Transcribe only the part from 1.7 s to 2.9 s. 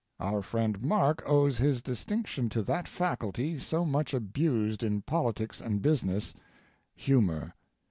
distinction to that